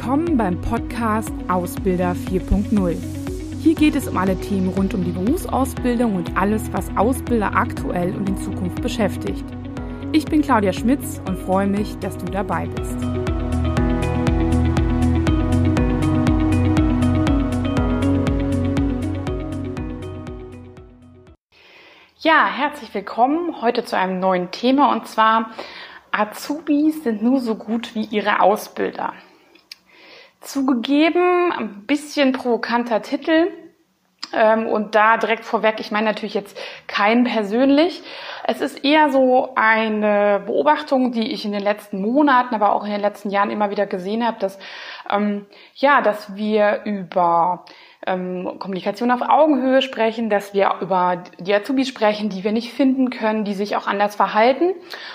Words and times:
Willkommen 0.00 0.36
beim 0.36 0.60
Podcast 0.60 1.32
Ausbilder 1.48 2.12
4.0. 2.12 2.96
Hier 3.60 3.74
geht 3.74 3.96
es 3.96 4.06
um 4.06 4.16
alle 4.16 4.40
Themen 4.40 4.68
rund 4.68 4.94
um 4.94 5.02
die 5.02 5.10
Berufsausbildung 5.10 6.14
und 6.14 6.36
alles, 6.36 6.72
was 6.72 6.88
Ausbilder 6.96 7.52
aktuell 7.52 8.14
und 8.14 8.28
in 8.28 8.36
Zukunft 8.36 8.80
beschäftigt. 8.80 9.44
Ich 10.12 10.24
bin 10.24 10.40
Claudia 10.40 10.72
Schmitz 10.72 11.20
und 11.26 11.36
freue 11.36 11.66
mich, 11.66 11.98
dass 11.98 12.16
du 12.16 12.26
dabei 12.26 12.66
bist. 12.66 12.96
Ja, 22.20 22.46
herzlich 22.46 22.94
willkommen 22.94 23.60
heute 23.60 23.84
zu 23.84 23.98
einem 23.98 24.20
neuen 24.20 24.52
Thema 24.52 24.92
und 24.92 25.08
zwar 25.08 25.50
Azubis 26.12 27.02
sind 27.02 27.20
nur 27.20 27.40
so 27.40 27.56
gut 27.56 27.96
wie 27.96 28.04
ihre 28.04 28.40
Ausbilder. 28.40 29.12
Zugegeben, 30.40 31.52
ein 31.52 31.86
bisschen 31.86 32.32
provokanter 32.32 33.02
Titel. 33.02 33.50
Ähm, 34.32 34.66
und 34.66 34.94
da 34.94 35.16
direkt 35.16 35.44
vorweg, 35.44 35.76
ich 35.78 35.90
meine 35.90 36.06
natürlich 36.06 36.34
jetzt 36.34 36.58
keinen 36.86 37.24
persönlich. 37.24 38.02
Es 38.44 38.60
ist 38.60 38.84
eher 38.84 39.10
so 39.10 39.52
eine 39.54 40.42
Beobachtung, 40.44 41.12
die 41.12 41.32
ich 41.32 41.44
in 41.44 41.52
den 41.52 41.62
letzten 41.62 42.00
Monaten, 42.02 42.54
aber 42.54 42.72
auch 42.72 42.84
in 42.84 42.90
den 42.90 43.00
letzten 43.00 43.30
Jahren 43.30 43.50
immer 43.50 43.70
wieder 43.70 43.86
gesehen 43.86 44.26
habe, 44.26 44.38
dass 44.38 44.58
ähm, 45.10 45.46
ja, 45.74 46.02
dass 46.02 46.36
wir 46.36 46.82
über 46.84 47.64
ähm, 48.06 48.58
Kommunikation 48.58 49.10
auf 49.10 49.22
Augenhöhe 49.22 49.82
sprechen, 49.82 50.30
dass 50.30 50.54
wir 50.54 50.74
über 50.80 51.22
die 51.38 51.54
Azubis 51.54 51.88
sprechen, 51.88 52.28
die 52.28 52.44
wir 52.44 52.52
nicht 52.52 52.72
finden 52.72 53.10
können, 53.10 53.44
die 53.44 53.54
sich 53.54 53.76
auch 53.76 53.86
anders 53.86 54.14
verhalten. 54.14 54.72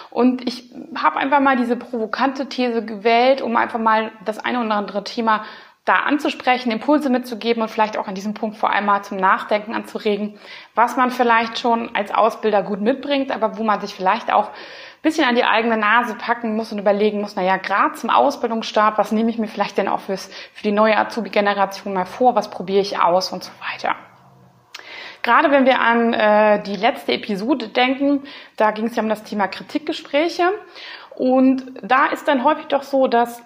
Und 0.10 0.48
ich 0.48 0.72
habe 0.96 1.18
einfach 1.18 1.40
mal 1.40 1.56
diese 1.56 1.76
provokante 1.76 2.50
These 2.50 2.84
gewählt, 2.86 3.42
um 3.42 3.56
einfach 3.56 3.80
mal 3.80 4.12
das 4.26 4.40
eine 4.40 4.60
oder 4.60 4.76
andere 4.76 5.04
Thema 5.04 5.46
da 5.86 5.96
anzusprechen, 5.96 6.72
Impulse 6.72 7.10
mitzugeben 7.10 7.62
und 7.62 7.70
vielleicht 7.70 7.98
auch 7.98 8.08
an 8.08 8.16
diesem 8.16 8.34
Punkt 8.34 8.58
vor 8.58 8.72
allem 8.72 8.86
mal 8.86 9.04
zum 9.04 9.18
Nachdenken 9.18 9.74
anzuregen, 9.74 10.40
was 10.76 10.96
man 10.96 11.12
vielleicht 11.12 11.60
schon 11.60 11.94
als 11.94 12.14
Ausbilder 12.14 12.64
gut 12.64 12.80
mitbringt, 12.80 13.32
aber 13.32 13.58
wo 13.58 13.64
man 13.64 13.82
sich 13.82 13.94
vielleicht 13.94 14.32
auch 14.32 14.52
bisschen 15.04 15.28
an 15.28 15.36
die 15.36 15.44
eigene 15.44 15.78
Nase 15.78 16.16
packen 16.16 16.56
muss 16.56 16.72
und 16.72 16.80
überlegen 16.80 17.22
muss, 17.22 17.36
naja, 17.36 17.58
gerade 17.58 17.94
zum 17.94 18.10
Ausbildungsstart, 18.10 18.98
was 18.98 19.12
nehme 19.12 19.30
ich 19.30 19.38
mir 19.38 19.48
vielleicht 19.48 19.78
denn 19.78 19.90
auch 19.90 20.00
fürs, 20.00 20.32
für 20.54 20.64
die 20.64 20.72
neue 20.72 20.98
Azubi-Generation 20.98 21.94
mal 21.94 22.06
vor, 22.06 22.36
was 22.36 22.50
probiere 22.50 22.82
ich 22.82 23.00
aus 23.00 23.32
und 23.32 23.44
so 23.44 23.52
weiter. 23.60 23.96
Gerade 25.22 25.52
wenn 25.52 25.66
wir 25.66 25.80
an 25.80 26.14
äh, 26.14 26.64
die 26.64 26.76
letzte 26.76 27.14
Episode 27.14 27.68
denken, 27.68 28.24
da 28.58 28.72
ging 28.72 28.88
es 28.88 28.96
ja 28.96 29.04
um 29.04 29.10
das 29.10 29.24
Thema 29.24 29.48
Kritikgespräche. 29.48 30.44
Und 31.16 31.66
da 31.82 32.08
ist 32.08 32.28
dann 32.28 32.44
häufig 32.44 32.66
doch 32.68 32.84
so, 32.84 33.08
dass 33.08 33.44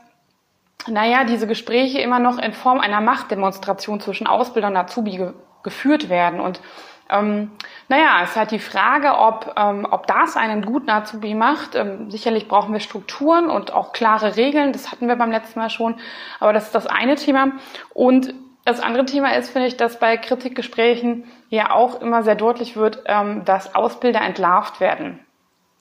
naja, 0.88 1.24
diese 1.24 1.48
Gespräche 1.48 2.00
immer 2.00 2.20
noch 2.20 2.38
in 2.38 2.54
Form 2.54 2.80
einer 2.80 3.02
Machtdemonstration 3.02 4.00
zwischen 4.00 4.28
Ausbilder 4.28 4.68
und 4.68 4.78
Azubi 4.78 5.18
ge 5.18 5.34
geführt 5.64 6.08
werden. 6.08 6.40
Und 6.40 6.62
ähm, 7.10 7.52
naja, 7.88 8.22
es 8.24 8.32
ist 8.32 8.36
halt 8.36 8.52
die 8.52 8.60
Frage, 8.60 9.18
ob, 9.18 9.54
ähm, 9.58 9.88
ob 9.90 10.08
das 10.08 10.36
einen 10.36 10.66
guten 10.66 10.90
Azubi 10.90 11.34
macht. 11.34 11.76
Ähm, 11.76 12.12
sicherlich 12.12 12.48
brauchen 12.48 12.74
wir 12.74 12.80
Strukturen 12.80 13.50
und 13.50 13.74
auch 13.74 13.94
klare 13.94 14.36
Regeln. 14.36 14.74
Das 14.74 14.92
hatten 14.92 15.08
wir 15.08 15.16
beim 15.16 15.32
letzten 15.32 15.60
Mal 15.60 15.70
schon. 15.70 15.96
Aber 16.40 16.54
das 16.54 16.66
ist 16.66 16.76
das 16.76 16.88
eine 16.88 17.16
Thema. 17.16 17.54
Und 17.94 18.34
das 18.66 18.82
andere 18.82 19.06
Thema 19.06 19.36
ist, 19.36 19.50
finde 19.50 19.68
ich, 19.68 19.78
dass 19.78 20.00
bei 20.00 20.18
Kritikgesprächen 20.18 21.24
ja 21.50 21.72
auch 21.72 22.02
immer 22.02 22.24
sehr 22.24 22.36
deutlich 22.36 22.76
wird, 22.76 23.04
ähm, 23.06 23.46
dass 23.46 23.76
Ausbilder 23.76 24.22
entlarvt 24.22 24.82
werden. 24.82 25.20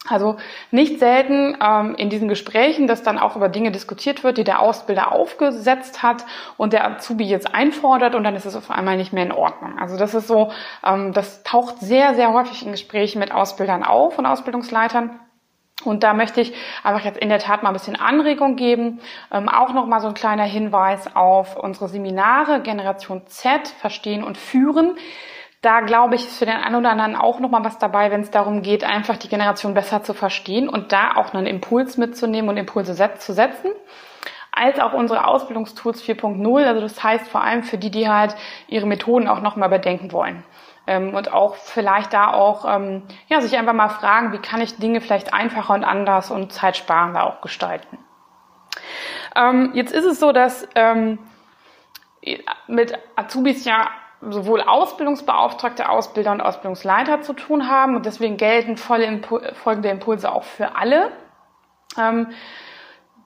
Also 0.09 0.37
nicht 0.71 0.99
selten 0.99 1.57
ähm, 1.63 1.95
in 1.97 2.11
diesen 2.11 2.29
Gesprächen, 2.29 2.87
dass 2.87 3.03
dann 3.03 3.19
auch 3.19 3.37
über 3.37 3.49
Dinge 3.49 3.71
diskutiert 3.71 4.25
wird, 4.25 4.39
die 4.39 4.45
der 4.45 4.61
Ausbilder 4.61 5.13
aufgesetzt 5.13 6.03
hat 6.03 6.25
und 6.57 6.73
der 6.73 6.85
Azubi 6.85 7.25
jetzt 7.25 7.55
einfordert 7.55 8.15
und 8.15 8.25
dann 8.25 8.37
ist 8.37 8.47
es 8.47 8.57
auf 8.57 8.71
einmal 8.71 8.97
nicht 8.97 9.13
mehr 9.13 9.25
in 9.25 9.33
Ordnung. 9.33 9.79
Also 9.79 9.97
das 9.97 10.15
ist 10.15 10.29
so, 10.29 10.53
ähm, 10.85 11.13
das 11.13 11.43
taucht 11.43 11.79
sehr, 11.81 12.15
sehr 12.15 12.33
häufig 12.33 12.65
in 12.65 12.73
Gesprächen 12.73 13.19
mit 13.19 13.33
Ausbildern 13.33 13.83
auf 13.83 14.19
und 14.19 14.27
Ausbildungsleitern. 14.27 15.19
Und 15.85 16.03
da 16.03 16.15
möchte 16.15 16.41
ich 16.41 16.55
einfach 16.83 17.05
jetzt 17.05 17.19
in 17.19 17.29
der 17.29 17.39
Tat 17.39 17.63
mal 17.63 17.71
ein 17.71 17.75
bisschen 17.75 17.97
Anregung 17.97 18.57
geben. 18.57 19.01
Ähm, 19.31 19.49
auch 19.49 19.73
nochmal 19.73 20.01
so 20.01 20.09
ein 20.09 20.15
kleiner 20.15 20.45
Hinweis 20.45 21.15
auf 21.15 21.57
unsere 21.57 21.89
Seminare 21.89 22.61
Generation 22.61 23.27
Z, 23.27 23.69
Verstehen 23.69 24.25
und 24.25 24.39
Führen 24.39 24.97
da 25.67 25.81
glaube 25.81 26.15
ich, 26.15 26.27
ist 26.27 26.39
für 26.39 26.47
den 26.47 26.55
einen 26.55 26.77
oder 26.77 26.91
anderen 26.91 27.17
auch 27.17 27.41
nochmal 27.41 27.65
was 27.65 27.77
dabei, 27.79 28.13
wenn 28.13 28.21
es 28.21 28.31
darum 28.31 28.63
geht, 28.63 28.85
einfach 28.85 29.17
die 29.17 29.29
Generation 29.29 29.75
besser 29.75 30.05
zu 30.05 30.15
verstehen 30.15 30.69
und 30.69 30.93
da 30.93 31.17
auch 31.17 31.35
einen 31.35 31.47
Impuls 31.47 31.97
mitzunehmen 31.97 32.49
und 32.49 32.57
Impulse 32.57 32.95
zu 33.19 33.35
setzen. 33.35 33.73
Als 34.53 34.79
auch 34.79 34.93
unsere 34.93 35.27
Ausbildungstools 35.27 36.05
4.0, 36.05 36.65
also 36.65 36.81
das 36.81 37.03
heißt 37.03 37.27
vor 37.27 37.43
allem 37.43 37.65
für 37.65 37.79
die, 37.79 37.91
die 37.91 38.09
halt 38.09 38.37
ihre 38.69 38.87
Methoden 38.87 39.27
auch 39.27 39.41
nochmal 39.41 39.69
überdenken 39.69 40.13
wollen. 40.13 40.45
Ähm, 40.87 41.15
und 41.15 41.33
auch 41.33 41.57
vielleicht 41.57 42.13
da 42.13 42.33
auch, 42.33 42.65
ähm, 42.65 43.03
ja, 43.27 43.41
sich 43.41 43.59
einfach 43.59 43.75
mal 43.75 43.89
fragen, 43.89 44.33
wie 44.33 44.39
kann 44.39 44.61
ich 44.61 44.77
Dinge 44.79 45.01
vielleicht 45.01 45.35
einfacher 45.35 45.75
und 45.75 45.83
anders 45.83 46.31
und 46.31 46.53
zeitsparender 46.53 47.25
auch 47.25 47.41
gestalten. 47.41 47.99
Ähm, 49.35 49.73
jetzt 49.75 49.93
ist 49.93 50.05
es 50.05 50.21
so, 50.21 50.31
dass 50.31 50.69
mit 52.67 52.99
Azubis 53.15 53.65
ja 53.65 53.89
sowohl 54.21 54.63
Ausbildungsbeauftragte, 54.63 55.89
Ausbilder 55.89 56.33
und 56.33 56.41
Ausbildungsleiter 56.41 57.23
zu 57.23 57.33
tun 57.33 57.69
haben. 57.69 57.97
Und 57.97 58.07
deswegen 58.07 58.37
gelten 58.37 58.77
Impul 59.03 59.53
folgende 59.55 59.89
Impulse 59.91 60.33
auch 60.33 60.45
für 60.45 60.77
alle. 60.77 61.11
Ähm, 61.99 62.29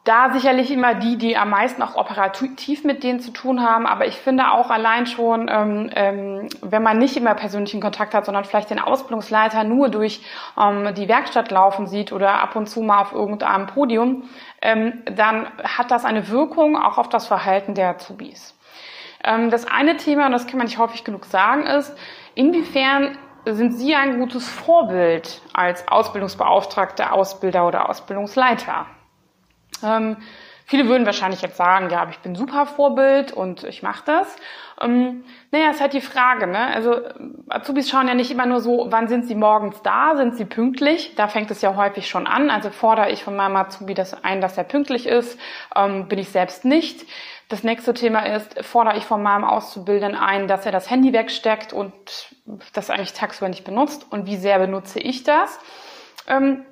da 0.05 0.33
sicherlich 0.33 0.71
immer 0.71 0.95
die, 0.95 1.19
die 1.19 1.37
am 1.37 1.51
meisten 1.51 1.83
auch 1.83 1.95
operativ 1.95 2.85
mit 2.85 3.05
denen 3.05 3.21
zu 3.21 3.33
tun 3.33 3.61
haben. 3.61 3.87
Aber 3.87 4.07
ich 4.07 4.17
finde 4.17 4.51
auch 4.51 4.71
allein 4.71 5.07
schon, 5.07 5.49
ähm, 5.53 5.91
ähm, 5.95 6.49
wenn 6.63 6.83
man 6.83 6.99
nicht 6.99 7.19
immer 7.19 7.35
persönlichen 7.35 7.83
Kontakt 7.83 8.15
hat, 8.15 8.25
sondern 8.25 8.45
vielleicht 8.45 8.71
den 8.71 8.79
Ausbildungsleiter 8.79 9.63
nur 9.63 9.91
durch 9.91 10.23
ähm, 10.59 10.95
die 10.95 11.07
Werkstatt 11.07 11.51
laufen 11.51 11.87
sieht 11.87 12.13
oder 12.13 12.41
ab 12.41 12.57
und 12.57 12.67
zu 12.67 12.81
mal 12.81 13.03
auf 13.03 13.13
irgendeinem 13.13 13.67
Podium, 13.67 14.25
ähm, 14.63 15.03
dann 15.05 15.47
hat 15.63 15.91
das 15.91 16.07
eine 16.07 16.29
Wirkung 16.29 16.81
auch 16.81 16.97
auf 16.97 17.11
das 17.11 17.27
Verhalten 17.27 17.75
der 17.75 17.91
Azubis. 17.91 18.57
Ähm, 19.25 19.51
das 19.51 19.67
eine 19.67 19.97
Thema, 19.97 20.27
und 20.27 20.33
das 20.33 20.47
kann 20.47 20.59
man 20.59 20.67
nicht 20.67 20.79
häufig 20.79 21.05
genug 21.05 21.25
sagen, 21.27 21.67
ist, 21.67 21.97
inwiefern 22.35 23.19
sind 23.47 23.73
Sie 23.73 23.95
ein 23.95 24.19
gutes 24.19 24.49
Vorbild 24.49 25.41
als 25.53 25.87
Ausbildungsbeauftragter, 25.89 27.13
Ausbilder 27.13 27.67
oder 27.67 27.89
Ausbildungsleiter? 27.89 28.87
Ähm, 29.83 30.19
viele 30.67 30.89
würden 30.89 31.07
wahrscheinlich 31.07 31.43
jetzt 31.43 31.57
sagen, 31.57 31.89
ja, 31.91 32.07
ich 32.11 32.19
bin 32.19 32.35
super 32.35 32.67
Vorbild 32.67 33.33
und 33.33 33.65
ich 33.65 33.83
mache 33.83 34.03
das. 34.05 34.37
Ähm, 34.81 35.25
naja, 35.51 35.71
ist 35.71 35.81
halt 35.81 35.95
die 35.95 36.01
Frage. 36.01 36.47
Ne? 36.47 36.59
Also 36.59 37.01
Azubis 37.49 37.91
schauen 37.91 38.09
ja 38.09 38.15
nicht 38.15 38.31
immer 38.31 38.47
nur 38.47 38.61
so, 38.61 38.87
wann 38.91 39.09
sind 39.09 39.27
sie 39.27 39.35
morgens 39.35 39.83
da, 39.83 40.17
sind 40.17 40.37
sie 40.37 40.45
pünktlich. 40.45 41.15
Da 41.17 41.29
fängt 41.29 41.51
es 41.51 41.63
ja 41.63 41.75
häufig 41.77 42.09
schon 42.09 42.27
an. 42.27 42.51
Also 42.51 42.71
fordere 42.71 43.11
ich 43.11 43.25
von 43.25 43.37
meinem 43.37 43.57
Azubi 43.57 43.95
das 43.95 44.23
ein, 44.23 44.41
dass 44.41 44.59
er 44.59 44.65
pünktlich 44.65 45.07
ist, 45.07 45.39
ähm, 45.75 46.09
bin 46.09 46.19
ich 46.19 46.29
selbst 46.29 46.65
nicht. 46.65 47.07
Das 47.51 47.65
nächste 47.65 47.93
Thema 47.95 48.21
ist, 48.21 48.65
fordere 48.65 48.97
ich 48.97 49.05
von 49.05 49.25
meinem 49.25 49.43
Auszubildenden 49.43 50.17
ein, 50.17 50.47
dass 50.47 50.65
er 50.67 50.71
das 50.71 50.89
Handy 50.89 51.13
wegsteckt 51.13 51.73
und 51.73 51.93
das 52.75 52.91
eigentlich 52.91 53.13
tagsüber 53.13 53.49
nicht 53.49 53.65
benutzt? 53.65 54.07
Und 54.09 54.27
wie 54.27 54.37
sehr 54.37 54.61
benutze 54.61 55.01
ich 55.01 55.25
das. 55.25 55.59
Ähm, 56.29 56.65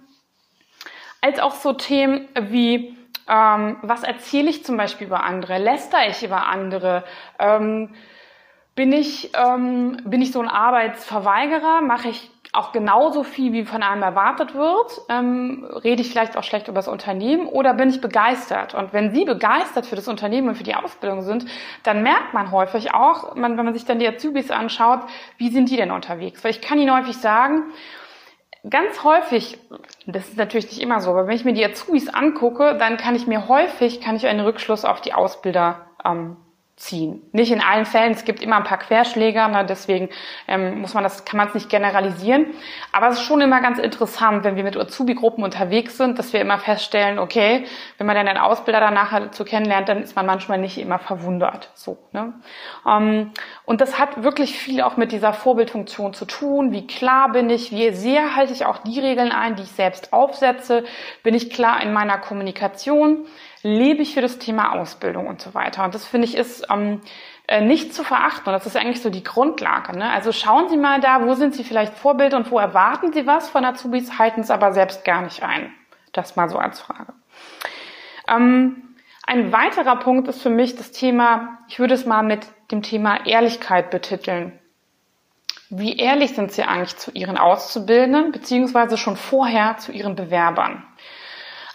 als 1.21 1.41
auch 1.41 1.57
so 1.57 1.73
Themen 1.73 2.29
wie, 2.41 2.97
ähm, 3.29 3.79
was 3.83 4.05
erzähle 4.05 4.51
ich 4.51 4.65
zum 4.65 4.77
Beispiel 4.77 5.09
über 5.09 5.25
andere, 5.25 5.59
läster 5.59 6.09
ich 6.09 6.23
über 6.23 6.47
andere, 6.47 7.03
ähm, 7.41 7.93
bin 8.77 8.93
ich, 8.93 9.33
ähm, 9.35 9.97
bin 10.05 10.23
ich 10.23 10.31
so 10.31 10.41
ein 10.41 10.49
Arbeitsverweigerer, 10.49 11.81
mache 11.81 12.11
ich 12.11 12.31
auch 12.53 12.73
genauso 12.73 13.23
viel, 13.23 13.53
wie 13.53 13.65
von 13.65 13.83
einem 13.83 14.03
erwartet 14.03 14.55
wird? 14.55 15.03
Ähm, 15.09 15.69
rede 15.85 16.01
ich 16.01 16.11
vielleicht 16.11 16.37
auch 16.37 16.43
schlecht 16.43 16.69
über 16.69 16.77
das 16.77 16.89
Unternehmen 16.89 17.47
oder 17.47 17.75
bin 17.75 17.91
ich 17.91 18.01
begeistert? 18.01 18.75
Und 18.75 18.93
wenn 18.93 19.15
Sie 19.15 19.25
begeistert 19.25 19.87
für 19.87 19.97
das 19.97 20.09
Unternehmen 20.09 20.49
und 20.49 20.55
für 20.55 20.65
die 20.65 20.75
Ausbildung 20.75 21.23
sind, 21.23 21.47
dann 21.83 22.03
merkt 22.03 22.33
man 22.33 22.51
häufig 22.51 22.95
auch, 22.95 23.35
man, 23.35 23.59
wenn 23.59 23.65
man 23.65 23.75
sich 23.75 23.85
dann 23.85 23.99
die 23.99 24.09
Azubis 24.09 24.51
anschaut, 24.51 25.01
wie 25.37 25.51
sind 25.51 25.71
die 25.71 25.77
denn 25.77 25.91
unterwegs? 25.91 26.43
Weil 26.43 26.53
ich 26.53 26.61
kann 26.61 26.79
Ihnen 26.79 26.97
häufig 26.97 27.19
sagen, 27.19 27.65
ganz 28.69 29.05
häufig, 29.05 29.59
das 30.07 30.29
ist 30.29 30.39
natürlich 30.39 30.67
nicht 30.67 30.81
immer 30.81 31.01
so, 31.01 31.11
aber 31.11 31.27
wenn 31.27 31.37
ich 31.37 31.45
mir 31.45 31.55
die 31.55 31.65
Azubis 31.65 32.09
angucke, 32.09 32.77
dann 32.79 32.97
kann 32.97 33.15
ich 33.15 33.27
mir 33.27 33.49
häufig, 33.49 34.01
kann 34.01 34.17
ich 34.17 34.27
einen 34.27 34.41
Rückschluss 34.41 34.85
auf 34.85 35.01
die 35.01 35.13
Ausbilder 35.13 35.87
ähm, 36.05 36.37
ziehen. 36.79 37.23
Nicht 37.33 37.51
in 37.51 37.61
allen 37.61 37.85
Fällen, 37.85 38.13
es 38.13 38.25
gibt 38.25 38.41
immer 38.41 38.57
ein 38.57 38.65
paar 38.65 38.79
Querschläger, 38.79 39.49
ne, 39.49 39.67
deswegen 39.67 40.09
ähm, 40.47 40.81
muss 40.81 40.95
man 40.95 41.03
das, 41.03 41.25
kann 41.25 41.37
man 41.37 41.49
es 41.49 41.55
nicht 41.55 41.69
generalisieren. 41.69 42.47
Aber 42.93 43.09
es 43.09 43.19
ist 43.19 43.25
schon 43.25 43.41
immer 43.41 43.61
ganz 43.61 43.79
interessant, 43.79 44.45
wenn 44.45 44.57
wir 44.57 44.63
mit 44.63 44.77
Azubi-Gruppen 44.77 45.43
unterwegs 45.43 45.97
sind, 45.97 46.19
dass 46.19 46.33
wir 46.33 46.41
immer 46.41 46.59
feststellen, 46.59 47.19
okay, 47.19 47.65
wenn 47.99 48.07
man 48.07 48.15
dann 48.15 48.29
einen 48.29 48.39
Ausbilder 48.39 48.81
danach 48.81 49.11
dazu 49.11 49.45
kennenlernt, 49.45 49.89
dann 49.89 50.03
ist 50.03 50.15
man 50.15 50.25
manchmal 50.25 50.59
nicht 50.59 50.79
immer 50.79 51.01
verwundert. 51.01 51.71
So, 51.75 51.99
ne? 52.13 52.35
Ähm, 52.87 53.33
und 53.65 53.81
das 53.81 53.99
hat 53.99 54.23
wirklich 54.23 54.57
viel 54.57 54.81
auch 54.81 54.97
mit 54.97 55.11
dieser 55.11 55.33
Vorbildfunktion 55.33 56.15
zu 56.15 56.27
tun. 56.27 56.71
Wie 56.71 56.87
klar 56.87 57.33
bin 57.33 57.51
ich, 57.51 57.73
wie 57.73 57.91
sehr 57.91 58.37
halte 58.37 58.53
ich 58.53 58.65
auch 58.65 58.79
die 58.79 59.01
Regeln 59.01 59.33
ein, 59.33 59.57
die 59.57 59.65
ich 59.65 59.73
selbst 59.73 60.13
aufsetze? 60.13 60.85
Bin 61.25 61.35
ich 61.35 61.51
klar 61.51 61.83
in 61.83 61.93
meiner 61.93 62.19
Kommunikation? 62.19 63.27
Lebe 63.63 64.03
ich 64.03 64.15
für 64.15 64.21
das 64.21 64.39
Thema 64.39 64.73
Ausbildung 64.73 65.27
und 65.27 65.41
so 65.41 65.55
weiter. 65.55 65.85
Und 65.85 65.95
das 65.95 66.07
finde 66.07 66.27
ich 66.27 66.37
ist 66.37 66.67
ähm, 66.71 67.01
äh, 67.47 67.61
nicht 67.61 67.95
zu 67.95 68.05
verachten. 68.05 68.49
Und 68.49 68.53
das 68.53 68.67
ist 68.67 68.77
eigentlich 68.77 69.03
so 69.03 69.11
die 69.11 69.25
Grundlage. 69.25 69.97
Ne? 69.97 70.11
Also 70.11 70.33
schauen 70.33 70.69
Sie 70.69 70.77
mal 70.77 71.01
da, 71.01 71.25
wo 71.27 71.35
sind 71.35 71.55
Sie 71.55 71.65
vielleicht 71.65 71.95
Vorbild 71.95 72.35
und 72.35 72.51
wo 72.51 72.59
erwarten 72.59 73.13
Sie 73.13 73.27
was 73.27 73.49
von 73.49 73.65
Azubis, 73.65 74.19
halten 74.19 74.41
es 74.41 74.51
aber 74.51 74.73
selbst 74.73 75.05
gar 75.05 75.23
nicht 75.23 75.43
ein. 75.43 75.73
Das 76.13 76.37
mal 76.37 76.49
so 76.49 76.59
als 76.59 76.81
Frage. 76.81 77.13
Ähm, 78.29 78.95
ein 79.27 79.53
weiterer 79.53 79.97
Punkt 79.97 80.29
ist 80.29 80.43
für 80.43 80.51
mich 80.51 80.77
das 80.77 80.91
Thema, 80.93 81.59
ich 81.69 81.79
würde 81.79 81.95
es 81.95 82.07
mal 82.07 82.23
mit 82.23 82.47
dem 82.71 82.83
Thema 82.83 83.27
Ehrlichkeit 83.27 83.91
betiteln. 83.91 84.59
Wie 85.71 85.99
ehrlich 85.99 86.35
sind 86.35 86.51
Sie 86.53 86.63
eigentlich 86.63 86.97
zu 86.97 87.11
Ihren 87.11 87.37
Auszubildenden, 87.37 88.33
beziehungsweise 88.33 88.97
schon 88.97 89.17
vorher 89.17 89.77
zu 89.77 89.93
Ihren 89.93 90.17
Bewerbern? 90.17 90.83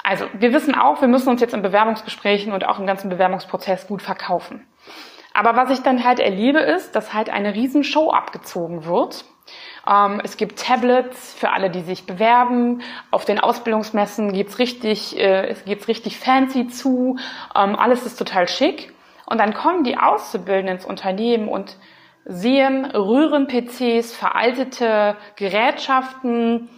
Also, 0.03 0.25
wir 0.33 0.53
wissen 0.53 0.75
auch, 0.75 1.01
wir 1.01 1.07
müssen 1.07 1.29
uns 1.29 1.39
jetzt 1.39 1.53
in 1.53 1.61
Bewerbungsgesprächen 1.61 2.51
und 2.51 2.65
auch 2.65 2.77
im 2.77 2.85
ganzen 2.85 3.09
Bewerbungsprozess 3.09 3.88
gut 3.88 4.01
verkaufen. 4.01 4.67
Aber 5.33 5.55
was 5.55 5.71
ich 5.71 5.81
dann 5.81 6.03
halt 6.03 6.19
erlebe, 6.19 6.59
ist, 6.59 6.95
dass 6.95 7.13
halt 7.13 7.29
eine 7.29 7.55
Riesenshow 7.55 8.11
abgezogen 8.11 8.85
wird. 8.85 9.25
Ähm, 9.89 10.21
es 10.23 10.38
gibt 10.38 10.59
Tablets 10.59 11.33
für 11.33 11.51
alle, 11.51 11.69
die 11.69 11.81
sich 11.81 12.05
bewerben. 12.05 12.81
Auf 13.11 13.25
den 13.25 13.39
Ausbildungsmessen 13.39 14.31
geht's 14.33 14.59
richtig, 14.59 15.17
äh, 15.17 15.47
es 15.47 15.65
geht's 15.65 15.88
richtig 15.88 16.19
fancy 16.19 16.67
zu. 16.67 17.17
Ähm, 17.55 17.75
alles 17.75 18.05
ist 18.05 18.17
total 18.17 18.47
schick. 18.47 18.94
Und 19.25 19.39
dann 19.39 19.53
kommen 19.53 19.83
die 19.83 19.97
Auszubildenden 19.97 20.75
ins 20.75 20.85
Unternehmen 20.85 21.47
und 21.47 21.77
sehen 22.25 22.85
Röhren-PCs, 22.85 24.15
veraltete 24.15 25.17
Gerätschaften, 25.35 26.69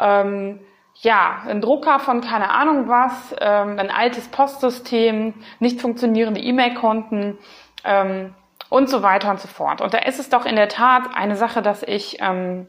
ähm, 0.00 0.60
ja, 1.00 1.42
ein 1.46 1.60
Drucker 1.60 2.00
von 2.00 2.20
keine 2.20 2.50
Ahnung 2.50 2.88
was, 2.88 3.34
ähm, 3.40 3.78
ein 3.78 3.90
altes 3.90 4.28
Postsystem, 4.28 5.34
nicht 5.60 5.80
funktionierende 5.80 6.40
E-Mail-Konten 6.40 7.38
ähm, 7.84 8.34
und 8.68 8.90
so 8.90 9.02
weiter 9.02 9.30
und 9.30 9.40
so 9.40 9.48
fort. 9.48 9.80
Und 9.80 9.94
da 9.94 9.98
ist 9.98 10.18
es 10.18 10.28
doch 10.28 10.44
in 10.44 10.56
der 10.56 10.68
Tat 10.68 11.14
eine 11.14 11.36
Sache, 11.36 11.62
dass 11.62 11.82
ich, 11.82 12.18
ähm, 12.20 12.68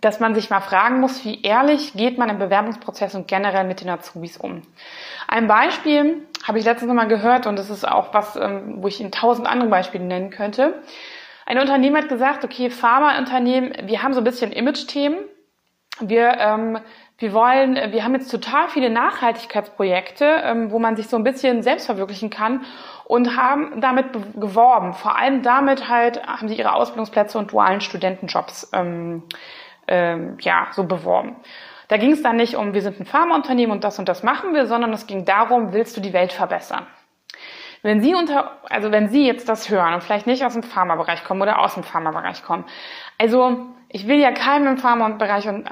dass 0.00 0.20
man 0.20 0.34
sich 0.34 0.48
mal 0.48 0.60
fragen 0.60 1.00
muss, 1.00 1.24
wie 1.24 1.42
ehrlich 1.42 1.92
geht 1.92 2.16
man 2.16 2.30
im 2.30 2.38
Bewerbungsprozess 2.38 3.14
und 3.14 3.28
generell 3.28 3.64
mit 3.64 3.82
den 3.82 3.90
Azubis 3.90 4.38
um. 4.38 4.62
Ein 5.28 5.48
Beispiel 5.48 6.26
habe 6.46 6.58
ich 6.58 6.64
letztens 6.64 6.88
noch 6.88 6.94
mal 6.94 7.08
gehört 7.08 7.46
und 7.46 7.58
das 7.58 7.68
ist 7.68 7.86
auch 7.86 8.14
was, 8.14 8.36
ähm, 8.36 8.82
wo 8.82 8.88
ich 8.88 9.00
Ihnen 9.00 9.12
tausend 9.12 9.46
andere 9.46 9.68
Beispiele 9.68 10.04
nennen 10.04 10.30
könnte. 10.30 10.82
Ein 11.44 11.58
Unternehmen 11.58 11.96
hat 11.96 12.08
gesagt, 12.08 12.44
okay, 12.44 12.70
Pharmaunternehmen, 12.70 13.86
wir 13.86 14.02
haben 14.02 14.14
so 14.14 14.20
ein 14.20 14.24
bisschen 14.24 14.50
Image-Themen. 14.50 15.18
Wir, 16.00 16.36
ähm, 16.38 16.78
wir 17.18 17.32
wollen, 17.32 17.92
wir 17.92 18.04
haben 18.04 18.14
jetzt 18.14 18.30
total 18.30 18.68
viele 18.68 18.90
Nachhaltigkeitsprojekte, 18.90 20.24
ähm, 20.44 20.70
wo 20.70 20.78
man 20.78 20.96
sich 20.96 21.08
so 21.08 21.16
ein 21.16 21.24
bisschen 21.24 21.62
selbst 21.62 21.86
verwirklichen 21.86 22.28
kann 22.28 22.66
und 23.04 23.36
haben 23.36 23.80
damit 23.80 24.06
geworben. 24.34 24.92
Vor 24.92 25.16
allem 25.16 25.42
damit 25.42 25.88
halt 25.88 26.26
haben 26.26 26.48
sie 26.48 26.56
ihre 26.56 26.74
Ausbildungsplätze 26.74 27.38
und 27.38 27.52
dualen 27.52 27.80
Studentenjobs 27.80 28.70
ähm, 28.74 29.22
ähm, 29.88 30.36
ja 30.40 30.66
so 30.72 30.84
beworben. 30.84 31.36
Da 31.88 31.96
ging 31.96 32.12
es 32.12 32.22
dann 32.22 32.36
nicht 32.36 32.56
um, 32.56 32.74
wir 32.74 32.82
sind 32.82 33.00
ein 33.00 33.06
Pharmaunternehmen 33.06 33.74
und 33.74 33.84
das 33.84 33.98
und 33.98 34.08
das 34.08 34.22
machen 34.22 34.52
wir, 34.52 34.66
sondern 34.66 34.92
es 34.92 35.06
ging 35.06 35.24
darum, 35.24 35.72
willst 35.72 35.96
du 35.96 36.00
die 36.00 36.12
Welt 36.12 36.32
verbessern? 36.32 36.86
Wenn 37.82 38.02
Sie 38.02 38.14
unter, 38.14 38.52
also 38.68 38.90
wenn 38.90 39.08
Sie 39.08 39.26
jetzt 39.26 39.48
das 39.48 39.70
hören 39.70 39.94
und 39.94 40.02
vielleicht 40.02 40.26
nicht 40.26 40.44
aus 40.44 40.54
dem 40.54 40.64
Pharmabereich 40.64 41.24
kommen 41.24 41.40
oder 41.40 41.60
aus 41.60 41.74
dem 41.74 41.84
Pharmabereich 41.84 42.42
kommen, 42.42 42.64
also 43.16 43.66
ich 43.96 44.06
will 44.06 44.20
ja 44.20 44.30
keinem 44.30 44.66
im 44.66 44.76
Pharmabereich 44.76 45.48
und 45.48 45.66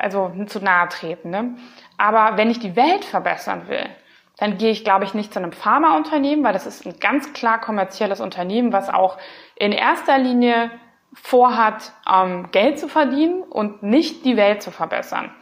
also 0.00 0.32
zu 0.46 0.58
nahe 0.58 0.88
treten, 0.88 1.30
ne? 1.30 1.54
Aber 1.96 2.36
wenn 2.36 2.50
ich 2.50 2.58
die 2.58 2.74
Welt 2.74 3.04
verbessern 3.04 3.68
will, 3.68 3.88
dann 4.36 4.58
gehe 4.58 4.70
ich, 4.70 4.82
glaube 4.82 5.04
ich, 5.04 5.14
nicht 5.14 5.32
zu 5.32 5.38
einem 5.38 5.52
Pharmaunternehmen, 5.52 6.44
weil 6.44 6.52
das 6.52 6.66
ist 6.66 6.84
ein 6.86 6.98
ganz 6.98 7.32
klar 7.32 7.60
kommerzielles 7.60 8.20
Unternehmen, 8.20 8.72
was 8.72 8.88
auch 8.88 9.16
in 9.54 9.70
erster 9.70 10.18
Linie 10.18 10.72
vorhat, 11.14 11.92
ähm, 12.12 12.48
Geld 12.50 12.80
zu 12.80 12.88
verdienen 12.88 13.42
und 13.42 13.84
nicht 13.84 14.24
die 14.24 14.36
Welt 14.36 14.60
zu 14.60 14.72
verbessern. 14.72 15.32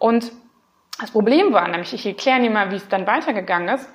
Und 0.00 0.32
das 1.00 1.12
Problem 1.12 1.52
war 1.52 1.68
nämlich, 1.68 1.94
ich 1.94 2.06
erkläre 2.06 2.40
Ihnen 2.40 2.54
mal, 2.54 2.72
wie 2.72 2.76
es 2.76 2.88
dann 2.88 3.06
weitergegangen 3.06 3.68
ist, 3.68 3.88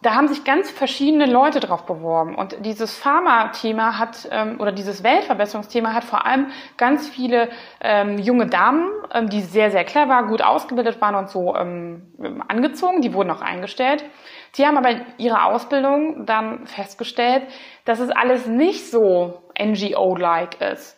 da 0.00 0.14
haben 0.14 0.28
sich 0.28 0.44
ganz 0.44 0.70
verschiedene 0.70 1.26
Leute 1.26 1.58
drauf 1.58 1.84
beworben. 1.84 2.36
Und 2.36 2.56
dieses 2.64 2.96
Pharma-Thema 2.96 3.98
hat, 3.98 4.28
ähm, 4.30 4.60
oder 4.60 4.70
dieses 4.70 5.02
Weltverbesserungsthema 5.02 5.92
hat 5.92 6.04
vor 6.04 6.24
allem 6.24 6.48
ganz 6.76 7.08
viele 7.08 7.48
ähm, 7.80 8.18
junge 8.18 8.46
Damen, 8.46 8.88
ähm, 9.12 9.28
die 9.28 9.40
sehr, 9.40 9.70
sehr 9.70 9.84
clever, 9.84 10.22
gut 10.24 10.42
ausgebildet 10.42 11.00
waren 11.00 11.16
und 11.16 11.30
so 11.30 11.56
ähm, 11.56 12.12
angezogen. 12.46 13.00
Die 13.00 13.12
wurden 13.12 13.30
auch 13.30 13.40
eingestellt. 13.40 14.04
Die 14.56 14.66
haben 14.66 14.76
aber 14.76 14.90
in 14.90 15.04
ihrer 15.18 15.46
Ausbildung 15.46 16.26
dann 16.26 16.66
festgestellt, 16.66 17.44
dass 17.84 17.98
es 17.98 18.10
alles 18.10 18.46
nicht 18.46 18.90
so 18.90 19.42
NGO-like 19.60 20.60
ist. 20.60 20.97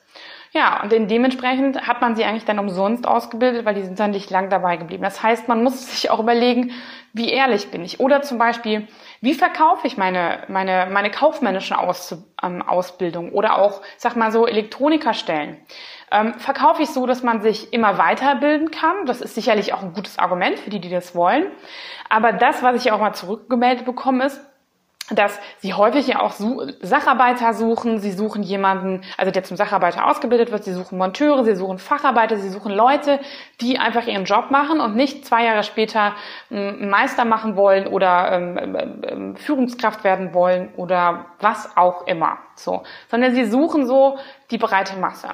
Ja, 0.53 0.83
und 0.83 0.91
dementsprechend 0.91 1.87
hat 1.87 2.01
man 2.01 2.17
sie 2.17 2.25
eigentlich 2.25 2.45
dann 2.45 2.59
umsonst 2.59 3.07
ausgebildet, 3.07 3.65
weil 3.65 3.77
die 3.77 3.85
sind 3.85 4.01
dann 4.01 4.11
nicht 4.11 4.31
lang 4.31 4.51
dabei 4.51 4.77
geblieben. 4.77 5.05
Das 5.05 5.23
heißt, 5.23 5.47
man 5.47 5.63
muss 5.63 5.87
sich 5.93 6.11
auch 6.11 6.19
überlegen, 6.19 6.73
wie 7.13 7.31
ehrlich 7.31 7.71
bin 7.71 7.85
ich? 7.85 8.01
Oder 8.01 8.23
zum 8.23 8.39
Beispiel, 8.39 8.89
wie 9.21 9.35
verkaufe 9.35 9.87
ich 9.87 9.97
meine, 9.97 10.45
meine, 10.49 10.89
meine 10.91 11.11
kaufmännischen 11.11 11.77
Aus, 11.77 12.17
ähm, 12.43 12.63
Ausbildung? 12.63 13.33
Oder 13.33 13.59
auch, 13.59 13.81
sag 13.97 14.17
mal 14.17 14.33
so, 14.33 14.47
Elektronikerstellen. 14.47 15.57
Ähm, 16.11 16.35
verkaufe 16.35 16.83
ich 16.83 16.91
so, 16.91 17.07
dass 17.07 17.23
man 17.23 17.41
sich 17.43 17.73
immer 17.73 17.97
weiterbilden 17.99 18.73
kann? 18.73 19.07
Das 19.07 19.21
ist 19.21 19.37
sicherlich 19.37 19.73
auch 19.73 19.83
ein 19.83 19.93
gutes 19.93 20.19
Argument 20.19 20.59
für 20.59 20.71
die, 20.71 20.81
die 20.81 20.91
das 20.91 21.15
wollen. 21.15 21.47
Aber 22.09 22.33
das, 22.33 22.61
was 22.65 22.85
ich 22.85 22.91
auch 22.91 22.99
mal 22.99 23.13
zurückgemeldet 23.13 23.85
bekomme, 23.85 24.25
ist, 24.25 24.41
dass 25.11 25.39
sie 25.59 25.75
häufig 25.75 26.07
ja 26.07 26.21
auch 26.21 26.33
Sacharbeiter 26.81 27.53
suchen. 27.55 27.99
Sie 27.99 28.13
suchen 28.13 28.43
jemanden, 28.43 29.03
also 29.17 29.31
der 29.31 29.43
zum 29.43 29.57
Sacharbeiter 29.57 30.07
ausgebildet 30.07 30.53
wird. 30.53 30.65
Sie 30.65 30.73
suchen 30.73 30.99
Monteure, 30.99 31.45
sie 31.45 31.55
suchen 31.55 31.79
Facharbeiter, 31.79 32.37
sie 32.37 32.49
suchen 32.49 32.73
Leute, 32.73 33.21
die 33.61 33.79
einfach 33.79 34.07
ihren 34.07 34.25
Job 34.25 34.51
machen 34.51 34.81
und 34.81 34.97
nicht 34.97 35.27
zwei 35.27 35.45
Jahre 35.45 35.63
später 35.63 36.15
einen 36.51 36.89
Meister 36.89 37.25
machen 37.25 37.57
wollen 37.57 37.87
oder 37.87 38.33
ähm, 38.33 38.59
ähm, 38.59 39.03
ähm, 39.07 39.37
Führungskraft 39.37 40.05
werden 40.05 40.33
wollen 40.35 40.73
oder 40.77 41.27
was 41.41 41.77
auch 41.77 42.07
immer. 42.07 42.39
So, 42.55 42.83
sondern 43.09 43.35
sie 43.35 43.47
suchen 43.47 43.87
so 43.87 44.19
die 44.51 44.59
breite 44.59 44.99
Masse. 44.99 45.31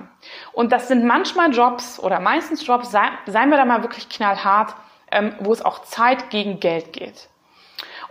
Und 0.52 0.72
das 0.72 0.88
sind 0.88 1.05
manchmal 1.05 1.52
Jobs 1.52 1.99
oder 2.00 2.20
meistens 2.20 2.67
Jobs, 2.67 2.90
seien 2.90 3.50
wir 3.50 3.56
da 3.56 3.64
mal 3.64 3.82
wirklich 3.82 4.08
knallhart, 4.08 4.74
ähm, 5.10 5.34
wo 5.41 5.53
es 5.53 5.65
auch 5.65 5.82
Zeit 5.82 6.31
gegen 6.31 6.60
Geld 6.60 6.93
geht. 6.93 7.29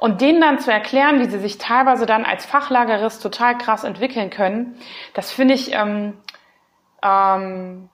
Und 0.06 0.22
denen 0.22 0.40
dann 0.40 0.60
zu 0.60 0.72
erklären, 0.72 1.20
wie 1.20 1.28
sie 1.28 1.40
sich 1.40 1.58
teilweise 1.58 2.06
dann 2.06 2.26
als 2.26 2.46
Fachlagerist 2.46 3.24
total 3.24 3.58
krass 3.58 3.84
entwickeln 3.84 4.30
können, 4.30 4.78
das 5.16 5.32
finde 5.32 5.56
ich 5.56 5.74
ähm, 5.74 6.14
ähm, 7.02 7.90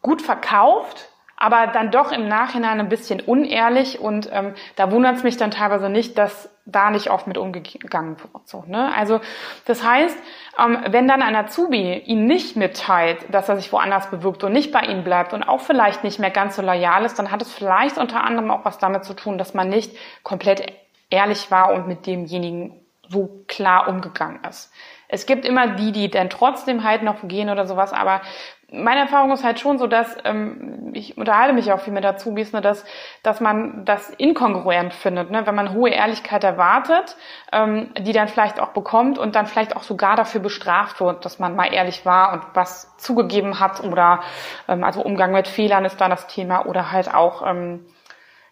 gut 0.00 0.22
verkauft, 0.22 1.10
aber 1.36 1.66
dann 1.66 1.90
doch 1.90 2.10
im 2.10 2.26
Nachhinein 2.26 2.80
ein 2.80 2.88
bisschen 2.88 3.20
unehrlich 3.20 4.00
und 4.00 4.30
ähm, 4.32 4.54
da 4.76 4.90
wundert 4.90 5.16
es 5.16 5.24
mich 5.24 5.36
dann 5.36 5.50
teilweise 5.50 5.90
nicht, 5.90 6.16
dass 6.16 6.48
da 6.64 6.88
nicht 6.88 7.10
oft 7.10 7.26
mit 7.26 7.36
umgegangen 7.36 8.16
wird. 8.18 8.48
So, 8.48 8.64
ne? 8.66 8.90
Also 8.96 9.20
das 9.66 9.84
heißt, 9.84 10.16
ähm, 10.58 10.78
wenn 10.88 11.06
dann 11.06 11.20
ein 11.20 11.36
Azubi 11.36 11.98
ihn 11.98 12.24
nicht 12.24 12.56
mitteilt, 12.56 13.18
dass 13.30 13.50
er 13.50 13.56
sich 13.56 13.70
woanders 13.72 14.08
bewirbt 14.08 14.42
und 14.42 14.54
nicht 14.54 14.72
bei 14.72 14.80
ihnen 14.80 15.04
bleibt 15.04 15.34
und 15.34 15.42
auch 15.42 15.60
vielleicht 15.60 16.02
nicht 16.02 16.18
mehr 16.18 16.30
ganz 16.30 16.56
so 16.56 16.62
loyal 16.62 17.04
ist, 17.04 17.18
dann 17.18 17.30
hat 17.30 17.42
es 17.42 17.52
vielleicht 17.52 17.98
unter 17.98 18.24
anderem 18.24 18.50
auch 18.50 18.64
was 18.64 18.78
damit 18.78 19.04
zu 19.04 19.12
tun, 19.12 19.36
dass 19.36 19.52
man 19.52 19.68
nicht 19.68 19.94
komplett 20.22 20.72
ehrlich 21.10 21.50
war 21.50 21.72
und 21.72 21.86
mit 21.86 22.06
demjenigen 22.06 22.86
so 23.08 23.44
klar 23.46 23.88
umgegangen 23.88 24.42
ist. 24.44 24.72
Es 25.08 25.26
gibt 25.26 25.44
immer 25.44 25.68
die, 25.68 25.92
die 25.92 26.10
dann 26.10 26.30
trotzdem 26.30 26.82
halt 26.82 27.02
noch 27.02 27.28
gehen 27.28 27.48
oder 27.48 27.66
sowas, 27.66 27.92
aber 27.92 28.22
meine 28.68 29.02
Erfahrung 29.02 29.30
ist 29.30 29.44
halt 29.44 29.60
schon 29.60 29.78
so, 29.78 29.86
dass 29.86 30.16
ähm, 30.24 30.90
ich 30.92 31.16
unterhalte 31.16 31.54
mich 31.54 31.70
auch 31.70 31.78
viel 31.78 31.92
mit 31.92 32.04
Azubis, 32.04 32.52
ne, 32.52 32.60
dass, 32.60 32.84
dass 33.22 33.40
man 33.40 33.84
das 33.84 34.10
inkongruent 34.10 34.92
findet, 34.92 35.30
ne, 35.30 35.46
wenn 35.46 35.54
man 35.54 35.72
hohe 35.72 35.90
Ehrlichkeit 35.90 36.42
erwartet, 36.42 37.16
ähm, 37.52 37.92
die 37.96 38.12
dann 38.12 38.26
vielleicht 38.26 38.58
auch 38.58 38.70
bekommt 38.70 39.18
und 39.18 39.36
dann 39.36 39.46
vielleicht 39.46 39.76
auch 39.76 39.84
sogar 39.84 40.16
dafür 40.16 40.40
bestraft 40.40 41.00
wird, 41.00 41.24
dass 41.24 41.38
man 41.38 41.54
mal 41.54 41.72
ehrlich 41.72 42.04
war 42.04 42.32
und 42.32 42.42
was 42.54 42.96
zugegeben 42.96 43.60
hat 43.60 43.84
oder 43.84 44.20
ähm, 44.66 44.82
also 44.82 45.00
Umgang 45.00 45.30
mit 45.30 45.46
Fehlern 45.46 45.84
ist 45.84 46.00
dann 46.00 46.10
das 46.10 46.26
Thema 46.26 46.66
oder 46.66 46.90
halt 46.90 47.14
auch 47.14 47.46
ähm, 47.46 47.86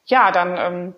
ja 0.04 0.30
dann 0.30 0.56
ähm, 0.56 0.94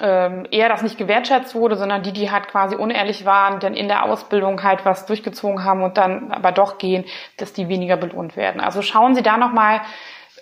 ähm, 0.00 0.46
eher 0.50 0.68
das 0.68 0.82
nicht 0.82 0.98
gewertschätzt 0.98 1.54
wurde, 1.54 1.76
sondern 1.76 2.02
die, 2.02 2.12
die 2.12 2.30
halt 2.30 2.48
quasi 2.48 2.76
unehrlich 2.76 3.24
waren, 3.24 3.60
dann 3.60 3.74
in 3.74 3.88
der 3.88 4.04
Ausbildung 4.04 4.62
halt 4.62 4.84
was 4.84 5.06
durchgezogen 5.06 5.64
haben 5.64 5.82
und 5.82 5.96
dann 5.96 6.30
aber 6.30 6.52
doch 6.52 6.78
gehen, 6.78 7.04
dass 7.36 7.52
die 7.52 7.68
weniger 7.68 7.96
belohnt 7.96 8.36
werden. 8.36 8.60
Also 8.60 8.82
schauen 8.82 9.14
Sie 9.14 9.22
da 9.22 9.36
nochmal 9.36 9.80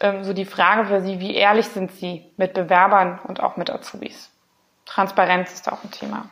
ähm, 0.00 0.25
so 0.25 0.32
die 0.32 0.44
Frage 0.44 0.84
für 0.86 1.00
Sie, 1.00 1.20
wie 1.20 1.34
ehrlich 1.34 1.68
sind 1.68 1.92
Sie 1.92 2.25
mit 2.36 2.52
Bewerbern 2.54 3.18
und 3.25 3.40
auch 3.40 3.56
mit 3.56 3.70
Azubis? 3.70 4.30
Transparenz 4.84 5.52
ist 5.52 5.72
auch 5.72 5.82
ein 5.82 5.90
Thema. 5.90 6.26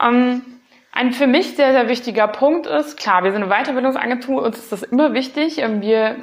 Ähm, 0.00 0.42
Ein 0.90 1.12
für 1.12 1.28
mich 1.28 1.54
sehr, 1.54 1.72
sehr 1.72 1.88
wichtiger 1.88 2.26
Punkt 2.26 2.66
ist, 2.66 2.96
klar, 2.96 3.22
wir 3.22 3.30
sind 3.30 3.42
eine 3.42 3.52
Weiterbildungsagentur, 3.52 4.42
uns 4.42 4.58
ist 4.58 4.72
das 4.72 4.82
immer 4.82 5.12
wichtig. 5.12 5.58
Ähm, 5.58 5.80
wir, 5.80 6.16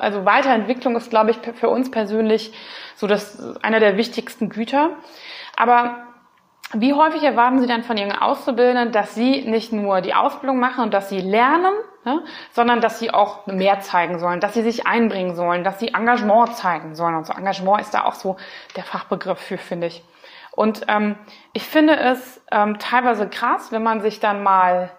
also 0.00 0.24
Weiterentwicklung 0.24 0.96
ist, 0.96 1.10
glaube 1.10 1.30
ich, 1.30 1.38
für 1.54 1.68
uns 1.68 1.90
persönlich 1.90 2.52
so 2.96 3.06
das 3.06 3.56
einer 3.62 3.80
der 3.80 3.96
wichtigsten 3.96 4.48
Güter. 4.48 4.90
Aber 5.56 6.04
wie 6.72 6.94
häufig 6.94 7.22
erwarten 7.22 7.60
Sie 7.60 7.66
dann 7.66 7.82
von 7.82 7.96
Ihren 7.96 8.12
Auszubildenden, 8.12 8.92
dass 8.92 9.14
Sie 9.14 9.42
nicht 9.42 9.72
nur 9.72 10.00
die 10.00 10.14
Ausbildung 10.14 10.60
machen 10.60 10.84
und 10.84 10.94
dass 10.94 11.08
Sie 11.08 11.20
lernen, 11.20 11.74
ne, 12.04 12.22
sondern 12.52 12.80
dass 12.80 13.00
Sie 13.00 13.12
auch 13.12 13.46
mehr 13.46 13.80
zeigen 13.80 14.18
sollen, 14.18 14.40
dass 14.40 14.54
Sie 14.54 14.62
sich 14.62 14.86
einbringen 14.86 15.34
sollen, 15.34 15.64
dass 15.64 15.80
Sie 15.80 15.88
Engagement 15.88 16.54
zeigen 16.56 16.94
sollen. 16.94 17.16
Und 17.16 17.26
so 17.26 17.32
Engagement 17.32 17.80
ist 17.80 17.92
da 17.92 18.04
auch 18.04 18.14
so 18.14 18.36
der 18.76 18.84
Fachbegriff 18.84 19.38
für, 19.38 19.58
finde 19.58 19.88
ich. 19.88 20.04
Und 20.52 20.82
ähm, 20.88 21.16
ich 21.52 21.64
finde 21.64 21.96
es 21.96 22.40
ähm, 22.52 22.78
teilweise 22.78 23.28
krass, 23.28 23.72
wenn 23.72 23.82
man 23.82 24.00
sich 24.00 24.20
dann 24.20 24.42
mal 24.42 24.90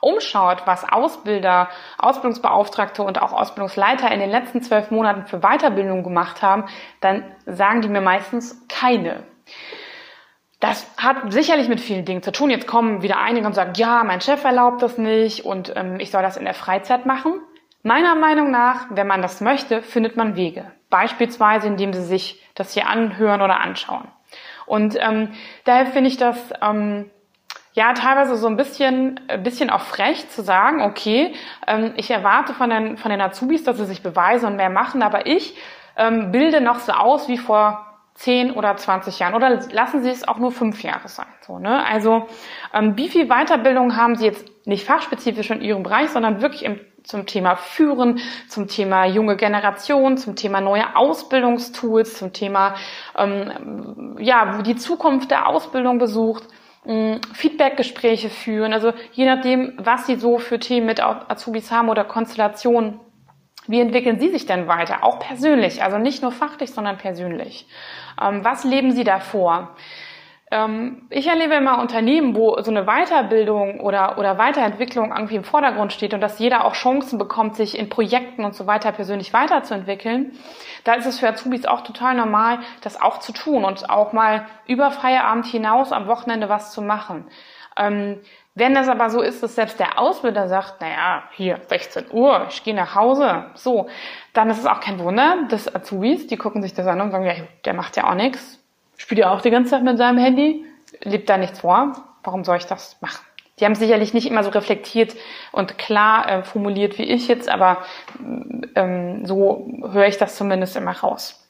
umschaut, 0.00 0.62
was 0.66 0.90
Ausbilder, 0.90 1.68
Ausbildungsbeauftragte 1.98 3.02
und 3.02 3.20
auch 3.20 3.32
Ausbildungsleiter 3.32 4.10
in 4.10 4.20
den 4.20 4.30
letzten 4.30 4.62
zwölf 4.62 4.90
Monaten 4.90 5.26
für 5.26 5.40
Weiterbildung 5.40 6.02
gemacht 6.02 6.42
haben, 6.42 6.64
dann 7.00 7.24
sagen 7.46 7.82
die 7.82 7.88
mir 7.88 8.00
meistens 8.00 8.64
keine. 8.68 9.24
Das 10.60 10.90
hat 10.96 11.32
sicherlich 11.32 11.68
mit 11.68 11.80
vielen 11.80 12.04
Dingen 12.04 12.22
zu 12.22 12.32
tun. 12.32 12.50
Jetzt 12.50 12.66
kommen 12.66 13.02
wieder 13.02 13.18
einige 13.18 13.46
und 13.46 13.54
sagen, 13.54 13.72
ja, 13.76 14.02
mein 14.02 14.20
Chef 14.20 14.42
erlaubt 14.44 14.82
das 14.82 14.98
nicht 14.98 15.44
und 15.44 15.72
ähm, 15.76 16.00
ich 16.00 16.10
soll 16.10 16.22
das 16.22 16.36
in 16.36 16.44
der 16.44 16.54
Freizeit 16.54 17.06
machen. 17.06 17.40
Meiner 17.84 18.16
Meinung 18.16 18.50
nach, 18.50 18.86
wenn 18.90 19.06
man 19.06 19.22
das 19.22 19.40
möchte, 19.40 19.82
findet 19.82 20.16
man 20.16 20.34
Wege. 20.34 20.72
Beispielsweise, 20.90 21.68
indem 21.68 21.92
sie 21.92 22.02
sich 22.02 22.42
das 22.54 22.74
hier 22.74 22.88
anhören 22.88 23.40
oder 23.40 23.60
anschauen. 23.60 24.08
Und 24.66 24.96
ähm, 25.00 25.30
daher 25.64 25.86
finde 25.86 26.10
ich 26.10 26.16
das 26.16 26.36
ähm, 26.60 27.10
ja 27.78 27.92
teilweise 27.92 28.36
so 28.36 28.48
ein 28.48 28.56
bisschen, 28.56 29.20
ein 29.28 29.44
bisschen 29.44 29.70
auch 29.70 29.82
frech 29.82 30.28
zu 30.30 30.42
sagen, 30.42 30.82
okay, 30.82 31.32
ähm, 31.66 31.92
ich 31.96 32.10
erwarte 32.10 32.52
von 32.52 32.70
den, 32.70 32.96
von 32.96 33.12
den 33.12 33.20
Azubis, 33.20 33.62
dass 33.62 33.78
sie 33.78 33.86
sich 33.86 34.02
beweisen 34.02 34.46
und 34.46 34.56
mehr 34.56 34.68
machen, 34.68 35.00
aber 35.00 35.28
ich 35.28 35.56
ähm, 35.96 36.32
bilde 36.32 36.60
noch 36.60 36.80
so 36.80 36.90
aus 36.90 37.28
wie 37.28 37.38
vor 37.38 37.86
10 38.14 38.50
oder 38.50 38.76
20 38.76 39.20
Jahren 39.20 39.34
oder 39.34 39.60
lassen 39.70 40.02
Sie 40.02 40.10
es 40.10 40.26
auch 40.26 40.38
nur 40.38 40.50
fünf 40.50 40.82
Jahre 40.82 41.06
sein. 41.06 41.28
So, 41.46 41.60
ne? 41.60 41.86
Also 41.86 42.26
ähm, 42.74 42.96
wie 42.96 43.08
viel 43.08 43.28
Weiterbildung 43.28 43.96
haben 43.96 44.16
Sie 44.16 44.26
jetzt 44.26 44.44
nicht 44.66 44.84
fachspezifisch 44.84 45.50
in 45.50 45.60
Ihrem 45.60 45.84
Bereich, 45.84 46.10
sondern 46.10 46.42
wirklich 46.42 46.64
im, 46.64 46.80
zum 47.04 47.26
Thema 47.26 47.54
Führen, 47.54 48.18
zum 48.48 48.66
Thema 48.66 49.06
junge 49.06 49.36
Generation, 49.36 50.16
zum 50.16 50.34
Thema 50.34 50.60
neue 50.60 50.96
Ausbildungstools, 50.96 52.18
zum 52.18 52.32
Thema 52.32 52.74
ähm, 53.16 54.16
ja 54.18 54.62
die 54.62 54.74
Zukunft 54.74 55.30
der 55.30 55.46
Ausbildung 55.46 55.98
besucht. 55.98 56.42
Feedbackgespräche 57.34 58.30
führen, 58.30 58.72
also 58.72 58.92
je 59.12 59.26
nachdem, 59.26 59.74
was 59.76 60.06
Sie 60.06 60.16
so 60.16 60.38
für 60.38 60.58
Themen 60.58 60.86
mit 60.86 61.00
Azubis 61.00 61.70
haben 61.70 61.90
oder 61.90 62.04
Konstellationen 62.04 63.00
wie 63.68 63.80
entwickeln 63.80 64.18
Sie 64.18 64.30
sich 64.30 64.46
denn 64.46 64.66
weiter? 64.66 65.04
Auch 65.04 65.18
persönlich, 65.18 65.82
also 65.82 65.98
nicht 65.98 66.22
nur 66.22 66.32
fachlich, 66.32 66.72
sondern 66.72 66.96
persönlich. 66.96 67.66
Ähm, 68.20 68.42
was 68.42 68.64
leben 68.64 68.92
Sie 68.92 69.04
davor? 69.04 69.76
Ähm, 70.50 71.06
ich 71.10 71.26
erlebe 71.26 71.54
immer 71.54 71.78
Unternehmen, 71.78 72.34
wo 72.34 72.60
so 72.62 72.70
eine 72.70 72.84
Weiterbildung 72.84 73.80
oder, 73.80 74.18
oder 74.18 74.38
Weiterentwicklung 74.38 75.12
irgendwie 75.12 75.36
im 75.36 75.44
Vordergrund 75.44 75.92
steht 75.92 76.14
und 76.14 76.20
dass 76.20 76.38
jeder 76.38 76.64
auch 76.64 76.74
Chancen 76.74 77.18
bekommt, 77.18 77.56
sich 77.56 77.78
in 77.78 77.88
Projekten 77.88 78.44
und 78.44 78.54
so 78.54 78.66
weiter 78.66 78.92
persönlich 78.92 79.32
weiterzuentwickeln. 79.32 80.32
Da 80.84 80.94
ist 80.94 81.06
es 81.06 81.18
für 81.18 81.28
Azubis 81.28 81.66
auch 81.66 81.82
total 81.82 82.14
normal, 82.14 82.60
das 82.82 83.00
auch 83.00 83.18
zu 83.18 83.32
tun 83.32 83.64
und 83.64 83.90
auch 83.90 84.12
mal 84.12 84.46
über 84.66 84.90
Feierabend 84.90 85.46
hinaus 85.46 85.92
am 85.92 86.06
Wochenende 86.06 86.48
was 86.48 86.72
zu 86.72 86.80
machen. 86.80 87.26
Ähm, 87.76 88.20
wenn 88.54 88.74
das 88.74 88.88
aber 88.88 89.08
so 89.10 89.20
ist, 89.20 89.42
dass 89.42 89.54
selbst 89.54 89.78
der 89.78 90.00
Ausbilder 90.00 90.48
sagt, 90.48 90.80
naja, 90.80 91.22
hier 91.32 91.60
16 91.68 92.06
Uhr, 92.10 92.46
ich 92.48 92.64
gehe 92.64 92.74
nach 92.74 92.94
Hause, 92.94 93.44
so, 93.54 93.88
dann 94.32 94.50
ist 94.50 94.58
es 94.58 94.66
auch 94.66 94.80
kein 94.80 94.98
Wunder, 94.98 95.44
dass 95.48 95.72
Azubis, 95.72 96.26
die 96.26 96.36
gucken 96.36 96.62
sich 96.62 96.74
das 96.74 96.86
an 96.86 97.00
und 97.00 97.12
sagen, 97.12 97.24
ja, 97.24 97.34
der 97.64 97.74
macht 97.74 97.96
ja 97.96 98.10
auch 98.10 98.14
nichts, 98.14 98.57
spielt 98.98 99.20
ja 99.20 99.32
auch 99.32 99.40
die 99.40 99.50
ganze 99.50 99.70
Zeit 99.70 99.82
mit 99.82 99.96
seinem 99.96 100.18
Handy, 100.18 100.66
lebt 101.02 101.30
da 101.30 101.38
nichts 101.38 101.60
vor, 101.60 101.92
warum 102.22 102.44
soll 102.44 102.58
ich 102.58 102.66
das 102.66 103.00
machen? 103.00 103.24
Die 103.58 103.64
haben 103.64 103.74
sicherlich 103.74 104.14
nicht 104.14 104.28
immer 104.28 104.44
so 104.44 104.50
reflektiert 104.50 105.16
und 105.50 105.78
klar 105.78 106.28
äh, 106.28 106.42
formuliert 106.42 106.98
wie 106.98 107.04
ich 107.04 107.26
jetzt, 107.26 107.48
aber 107.48 107.78
ähm, 108.74 109.24
so 109.24 109.66
höre 109.90 110.06
ich 110.06 110.18
das 110.18 110.36
zumindest 110.36 110.76
immer 110.76 110.92
raus. 110.92 111.44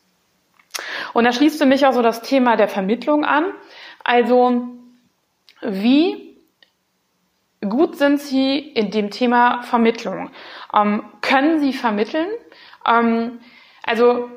Und 1.13 1.25
da 1.25 1.33
schließt 1.33 1.59
für 1.59 1.67
mich 1.67 1.87
auch 1.87 1.93
so 1.93 2.03
das 2.03 2.23
Thema 2.23 2.57
der 2.57 2.69
Vermittlung 2.69 3.25
an. 3.25 3.47
Also 4.05 4.69
wie 5.61 6.37
gut 7.61 7.97
sind 7.97 8.21
Sie 8.21 8.59
in 8.59 8.91
dem 8.91 9.11
Thema 9.11 9.63
Vermittlung? 9.63 10.31
Ähm, 10.75 11.03
können 11.21 11.59
Sie 11.59 11.73
vermitteln? 11.73 12.29
Ähm, 12.87 13.41
also 13.83 14.31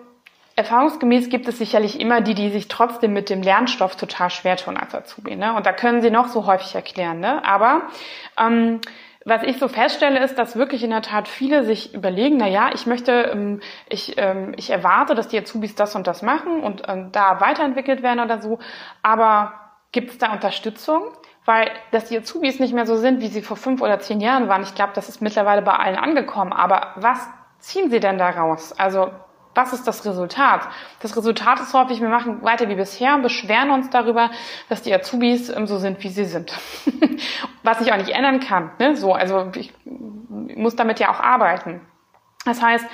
erfahrungsgemäß 0.62 1.30
gibt 1.30 1.48
es 1.48 1.58
sicherlich 1.58 2.00
immer 2.00 2.22
die, 2.22 2.34
die 2.34 2.50
sich 2.50 2.68
trotzdem 2.68 3.14
mit 3.14 3.30
dem 3.30 3.42
Lernstoff 3.42 3.96
total 3.96 4.30
schwer 4.30 4.58
tun 4.58 4.78
als 4.78 4.96
Azubi. 4.96 5.36
Ne? 5.36 5.54
Und 5.54 5.66
da 5.66 5.74
können 5.74 6.02
Sie 6.02 6.12
noch 6.12 6.28
so 6.28 6.46
häufig 6.46 6.74
erklären. 6.76 7.20
Ne? 7.20 7.44
Aber 7.46 7.84
ähm, 8.40 8.80
was 9.26 9.44
ich 9.44 9.60
so 9.60 9.68
feststelle, 9.68 10.24
ist, 10.24 10.38
dass 10.38 10.56
wirklich 10.56 10.84
in 10.84 10.90
der 10.90 11.02
Tat 11.02 11.28
viele 11.28 11.64
sich 11.64 11.94
überlegen, 11.94 12.38
na 12.38 12.48
ja, 12.48 12.72
ich 12.74 12.86
möchte, 12.86 13.12
ähm, 13.12 13.62
ich, 13.90 14.16
ähm, 14.18 14.54
ich 14.58 14.70
erwarte, 14.70 15.14
dass 15.14 15.28
die 15.28 15.38
Azubis 15.38 15.76
das 15.76 15.96
und 15.96 16.08
das 16.08 16.22
machen 16.22 16.62
und 16.62 16.84
ähm, 16.88 17.12
da 17.12 17.40
weiterentwickelt 17.42 18.02
werden 18.02 18.20
oder 18.20 18.42
so. 18.42 18.60
Aber 19.04 19.54
gibt 19.92 20.12
es 20.12 20.18
da 20.18 20.32
Unterstützung? 20.32 21.04
weil 21.46 21.72
dass 21.90 22.06
die 22.06 22.18
Azubis 22.18 22.60
nicht 22.60 22.74
mehr 22.74 22.86
so 22.86 22.96
sind, 22.98 23.20
wie 23.20 23.28
sie 23.28 23.42
vor 23.42 23.58
fünf 23.58 23.82
oder 23.82 24.00
zehn 24.00 24.22
Jahren 24.22 24.48
waren. 24.48 24.62
Ich 24.62 24.76
glaube, 24.76 24.92
das 24.94 25.10
ist 25.10 25.22
mittlerweile 25.22 25.62
bei 25.62 25.74
allen 25.74 25.96
angekommen. 25.96 26.54
Aber 26.54 26.94
was 26.98 27.28
ziehen 27.60 27.90
sie 27.90 28.00
denn 28.00 28.18
daraus? 28.18 28.74
Also 28.74 29.10
was 29.62 29.74
ist 29.74 29.88
das 29.88 30.04
Resultat? 30.06 30.68
Das 31.02 31.16
Resultat 31.16 31.60
ist 31.60 31.74
häufig, 31.74 32.02
wir 32.02 32.10
machen 32.10 32.42
weiter 32.42 32.68
wie 32.68 32.76
bisher 32.76 33.14
und 33.14 33.22
beschweren 33.22 33.70
uns 33.70 33.90
darüber, 33.90 34.32
dass 34.70 34.82
die 34.82 34.94
Azubis 34.94 35.50
ähm, 35.50 35.68
so 35.68 35.78
sind, 35.78 36.04
wie 36.04 36.10
sie 36.10 36.26
sind. 36.26 36.52
was 37.64 37.82
ich 37.82 37.94
auch 37.94 37.98
nicht 37.98 38.10
ändern 38.10 38.40
kann. 38.40 38.72
Ne? 38.80 38.96
So, 38.96 39.14
also 39.14 39.52
ich 39.56 39.72
muss 39.86 40.76
damit 40.76 41.00
ja 41.00 41.12
auch 41.12 41.20
arbeiten. 41.20 41.82
Das 42.44 42.62
heißt, 42.62 42.86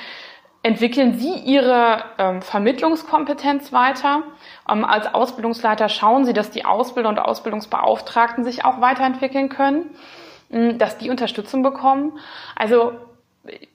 entwickeln 0.62 1.18
Sie 1.18 1.34
Ihre 1.34 2.04
ähm, 2.18 2.42
Vermittlungskompetenz 2.42 3.72
weiter. 3.72 4.24
Ähm, 4.70 4.84
als 4.84 5.14
Ausbildungsleiter 5.14 5.88
schauen 5.88 6.26
Sie, 6.26 6.34
dass 6.34 6.52
die 6.52 6.66
Ausbilder 6.66 7.08
und 7.08 7.20
Ausbildungsbeauftragten 7.20 8.44
sich 8.44 8.66
auch 8.66 8.82
weiterentwickeln 8.82 9.48
können, 9.48 9.96
mh, 10.50 10.74
dass 10.74 10.98
die 10.98 11.10
Unterstützung 11.10 11.64
bekommen. 11.64 12.20
Also 12.56 12.94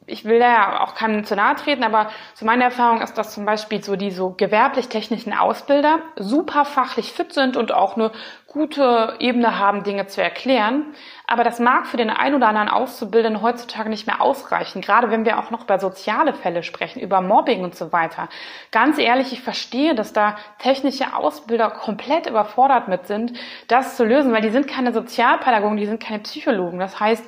ich 0.06 0.24
will 0.24 0.38
da 0.38 0.52
ja 0.52 0.80
auch 0.80 0.94
keinem 0.94 1.24
zu 1.24 1.36
nahe 1.36 1.54
treten, 1.56 1.84
aber 1.84 2.10
so 2.34 2.44
meine 2.44 2.64
Erfahrung 2.64 3.00
ist, 3.00 3.14
dass 3.14 3.32
zum 3.32 3.44
Beispiel 3.44 3.82
so 3.82 3.96
die 3.96 4.10
so 4.10 4.30
gewerblich-technischen 4.30 5.32
Ausbilder 5.32 6.00
super 6.16 6.64
fachlich 6.64 7.12
fit 7.12 7.32
sind 7.32 7.56
und 7.56 7.72
auch 7.72 7.96
eine 7.96 8.10
gute 8.46 9.16
Ebene 9.20 9.58
haben, 9.58 9.84
Dinge 9.84 10.06
zu 10.06 10.22
erklären. 10.22 10.94
Aber 11.26 11.44
das 11.44 11.60
mag 11.60 11.86
für 11.86 11.96
den 11.96 12.10
einen 12.10 12.34
oder 12.34 12.48
anderen 12.48 12.68
Auszubildenden 12.68 13.42
heutzutage 13.42 13.88
nicht 13.88 14.06
mehr 14.06 14.20
ausreichen, 14.20 14.82
gerade 14.82 15.10
wenn 15.10 15.24
wir 15.24 15.38
auch 15.38 15.50
noch 15.50 15.64
über 15.64 15.78
soziale 15.78 16.34
Fälle 16.34 16.62
sprechen, 16.62 17.00
über 17.00 17.20
Mobbing 17.20 17.64
und 17.64 17.74
so 17.74 17.92
weiter. 17.92 18.28
Ganz 18.70 18.98
ehrlich, 18.98 19.32
ich 19.32 19.40
verstehe, 19.40 19.94
dass 19.94 20.12
da 20.12 20.36
technische 20.58 21.14
Ausbilder 21.16 21.70
komplett 21.70 22.26
überfordert 22.28 22.88
mit 22.88 23.06
sind, 23.06 23.32
das 23.68 23.96
zu 23.96 24.04
lösen, 24.04 24.32
weil 24.32 24.42
die 24.42 24.50
sind 24.50 24.68
keine 24.68 24.92
Sozialpädagogen, 24.92 25.78
die 25.78 25.86
sind 25.86 26.02
keine 26.02 26.18
Psychologen. 26.18 26.78
Das 26.78 27.00
heißt, 27.00 27.24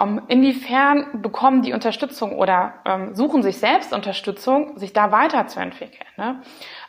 ähm, 0.00 0.22
inwiefern 0.28 1.22
bekommen 1.22 1.62
die 1.62 1.72
Unterstützung 1.72 2.36
oder 2.36 2.74
ähm, 2.84 3.14
suchen 3.14 3.42
sich 3.42 3.58
selbst 3.58 3.92
Unterstützung, 3.92 4.78
sich 4.78 4.92
da 4.92 5.12
weiterzuentwickeln? 5.12 6.06
Ne? 6.16 6.42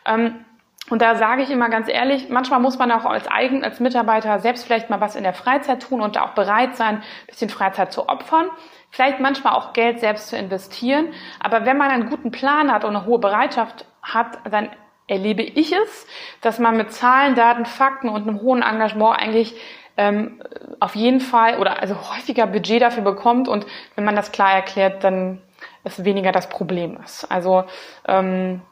Ähm, 0.06 0.44
und 0.88 1.02
da 1.02 1.14
sage 1.14 1.42
ich 1.42 1.50
immer 1.50 1.68
ganz 1.68 1.88
ehrlich, 1.88 2.30
manchmal 2.30 2.58
muss 2.58 2.78
man 2.78 2.90
auch 2.90 3.04
als 3.04 3.30
Eigen, 3.30 3.62
als 3.62 3.78
Mitarbeiter 3.78 4.40
selbst 4.40 4.64
vielleicht 4.64 4.90
mal 4.90 5.00
was 5.00 5.14
in 5.14 5.22
der 5.22 5.34
Freizeit 5.34 5.82
tun 5.82 6.00
und 6.00 6.18
auch 6.18 6.30
bereit 6.30 6.74
sein, 6.76 6.96
ein 6.96 7.02
bisschen 7.26 7.50
Freizeit 7.50 7.92
zu 7.92 8.08
opfern. 8.08 8.46
Vielleicht 8.90 9.20
manchmal 9.20 9.54
auch 9.54 9.72
Geld 9.72 10.00
selbst 10.00 10.28
zu 10.28 10.36
investieren. 10.36 11.12
Aber 11.38 11.64
wenn 11.64 11.76
man 11.76 11.90
einen 11.90 12.10
guten 12.10 12.32
Plan 12.32 12.72
hat 12.72 12.84
und 12.84 12.96
eine 12.96 13.06
hohe 13.06 13.20
Bereitschaft 13.20 13.84
hat, 14.02 14.38
dann 14.50 14.70
erlebe 15.06 15.42
ich 15.42 15.72
es, 15.72 16.06
dass 16.40 16.58
man 16.58 16.76
mit 16.76 16.92
Zahlen, 16.92 17.34
Daten, 17.34 17.66
Fakten 17.66 18.08
und 18.08 18.26
einem 18.26 18.40
hohen 18.40 18.62
Engagement 18.62 19.20
eigentlich 19.20 19.54
ähm, 19.96 20.42
auf 20.80 20.94
jeden 20.94 21.20
Fall 21.20 21.58
oder 21.58 21.80
also 21.80 21.94
häufiger 21.94 22.46
Budget 22.46 22.82
dafür 22.82 23.02
bekommt 23.02 23.48
und 23.48 23.66
wenn 23.94 24.04
man 24.04 24.16
das 24.16 24.32
klar 24.32 24.52
erklärt, 24.52 25.04
dann 25.04 25.40
es 25.84 26.04
weniger 26.04 26.32
das 26.32 26.48
Problem 26.48 26.98
ist. 27.04 27.30
Also 27.30 27.64
ähm, 28.06 28.62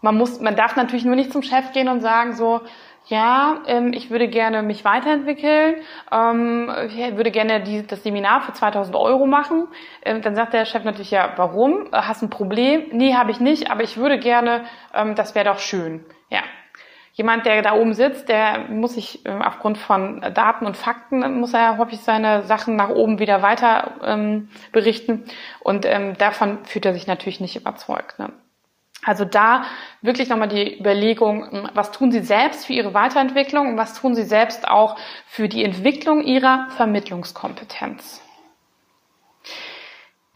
man 0.00 0.16
muss, 0.16 0.40
man 0.40 0.56
darf 0.56 0.76
natürlich 0.76 1.04
nur 1.04 1.16
nicht 1.16 1.32
zum 1.32 1.42
Chef 1.42 1.72
gehen 1.72 1.88
und 1.88 2.00
sagen 2.00 2.34
so, 2.34 2.60
ja, 3.06 3.62
ähm, 3.66 3.92
ich 3.92 4.10
würde 4.10 4.28
gerne 4.28 4.62
mich 4.62 4.84
weiterentwickeln, 4.84 5.76
ähm, 6.10 6.70
ich 6.88 7.16
würde 7.16 7.30
gerne 7.30 7.84
das 7.86 8.02
Seminar 8.02 8.42
für 8.42 8.52
2000 8.52 8.96
Euro 8.96 9.26
machen. 9.26 9.68
Ähm, 10.02 10.22
dann 10.22 10.34
sagt 10.34 10.54
der 10.54 10.64
Chef 10.64 10.84
natürlich, 10.84 11.10
ja, 11.10 11.32
warum? 11.36 11.88
Hast 11.92 12.22
ein 12.22 12.30
Problem? 12.30 12.84
Nee, 12.92 13.14
habe 13.14 13.30
ich 13.30 13.40
nicht, 13.40 13.70
aber 13.70 13.82
ich 13.82 13.96
würde 13.96 14.18
gerne, 14.18 14.64
das 15.16 15.34
wäre 15.34 15.44
doch 15.46 15.58
schön. 15.58 16.04
Ja, 16.30 16.40
jemand, 17.14 17.46
der 17.46 17.62
da 17.62 17.72
oben 17.72 17.94
sitzt, 17.94 18.28
der 18.28 18.66
muss 18.68 18.94
sich 18.94 19.24
äh, 19.24 19.30
aufgrund 19.30 19.78
von 19.78 20.20
Daten 20.34 20.66
und 20.66 20.76
Fakten, 20.76 21.40
muss 21.40 21.54
er 21.54 21.78
häufig 21.78 22.00
seine 22.00 22.42
Sachen 22.42 22.76
nach 22.76 22.90
oben 22.90 23.18
wieder 23.18 23.40
weiter 23.40 23.92
ähm, 24.04 24.48
berichten. 24.72 25.24
Und 25.60 25.86
ähm, 25.86 26.18
davon 26.18 26.64
fühlt 26.64 26.84
er 26.84 26.92
sich 26.92 27.06
natürlich 27.06 27.40
nicht 27.40 27.56
überzeugt. 27.56 28.18
Ne? 28.18 28.30
Also 29.04 29.24
da 29.24 29.64
wirklich 30.02 30.28
nochmal 30.28 30.48
die 30.48 30.78
Überlegung, 30.78 31.50
hm, 31.50 31.68
was 31.74 31.92
tun 31.92 32.10
Sie 32.10 32.20
selbst 32.20 32.66
für 32.66 32.72
Ihre 32.72 32.94
Weiterentwicklung 32.94 33.68
und 33.68 33.76
was 33.76 33.94
tun 33.94 34.14
Sie 34.14 34.24
selbst 34.24 34.66
auch 34.66 34.96
für 35.26 35.48
die 35.48 35.64
Entwicklung 35.64 36.22
Ihrer 36.22 36.68
Vermittlungskompetenz. 36.76 38.23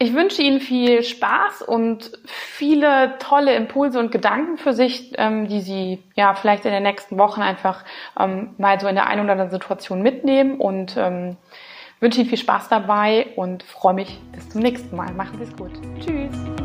Ich 0.01 0.13
wünsche 0.13 0.41
Ihnen 0.41 0.61
viel 0.61 1.03
Spaß 1.03 1.61
und 1.61 2.11
viele 2.25 3.17
tolle 3.19 3.53
Impulse 3.53 3.99
und 3.99 4.13
Gedanken 4.13 4.57
für 4.57 4.71
sich, 4.71 5.11
ähm, 5.17 5.49
die 5.49 5.59
Sie 5.59 6.01
ja 6.15 6.35
vielleicht 6.35 6.63
in 6.63 6.71
den 6.71 6.83
nächsten 6.83 7.17
Wochen 7.17 7.41
einfach 7.41 7.83
ähm, 8.17 8.51
mal 8.57 8.79
so 8.79 8.87
in 8.87 8.95
der 8.95 9.07
einen 9.07 9.23
oder 9.23 9.33
anderen 9.33 9.51
Situation 9.51 10.01
mitnehmen 10.01 10.57
und 10.61 10.95
ähm, 10.95 11.35
wünsche 11.99 12.21
Ihnen 12.21 12.29
viel 12.29 12.37
Spaß 12.37 12.69
dabei 12.69 13.27
und 13.35 13.61
freue 13.63 13.93
mich 13.93 14.21
bis 14.31 14.47
zum 14.47 14.61
nächsten 14.61 14.95
Mal. 14.95 15.11
Machen 15.11 15.37
Sie 15.37 15.43
es 15.43 15.57
gut. 15.57 15.71
Tschüss. 15.99 16.58